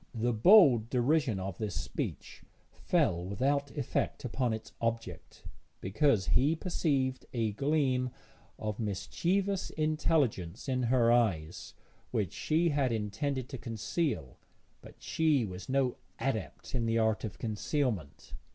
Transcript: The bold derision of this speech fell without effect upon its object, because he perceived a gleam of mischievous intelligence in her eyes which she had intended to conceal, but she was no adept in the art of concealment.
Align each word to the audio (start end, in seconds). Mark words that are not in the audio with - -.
The 0.15 0.33
bold 0.33 0.89
derision 0.89 1.39
of 1.39 1.59
this 1.59 1.75
speech 1.75 2.41
fell 2.71 3.23
without 3.23 3.69
effect 3.77 4.25
upon 4.25 4.51
its 4.51 4.71
object, 4.81 5.43
because 5.79 6.29
he 6.29 6.55
perceived 6.55 7.27
a 7.33 7.51
gleam 7.51 8.09
of 8.57 8.79
mischievous 8.79 9.69
intelligence 9.69 10.67
in 10.67 10.81
her 10.89 11.11
eyes 11.11 11.75
which 12.09 12.33
she 12.33 12.69
had 12.69 12.91
intended 12.91 13.47
to 13.49 13.59
conceal, 13.59 14.39
but 14.81 14.95
she 15.03 15.45
was 15.45 15.69
no 15.69 15.97
adept 16.17 16.73
in 16.73 16.87
the 16.87 16.97
art 16.97 17.23
of 17.23 17.37
concealment. 17.37 18.33